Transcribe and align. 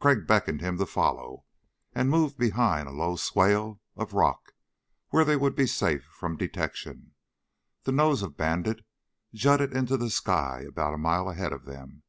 Crag 0.00 0.26
beckoned 0.26 0.62
him 0.62 0.78
to 0.78 0.86
follow 0.86 1.44
and 1.94 2.08
moved 2.08 2.38
behind 2.38 2.88
a 2.88 2.90
low 2.90 3.16
swale 3.16 3.82
of 3.96 4.14
rock 4.14 4.54
where 5.10 5.26
they 5.26 5.36
would 5.36 5.54
be 5.54 5.66
safe 5.66 6.04
from 6.04 6.38
detection. 6.38 7.12
The 7.82 7.92
nose 7.92 8.22
of 8.22 8.34
Bandit 8.34 8.82
jutted 9.34 9.76
into 9.76 9.98
the 9.98 10.08
sky 10.08 10.64
about 10.66 10.94
a 10.94 10.96
mile 10.96 11.28
ahead 11.28 11.52
of 11.52 11.66
them. 11.66 12.02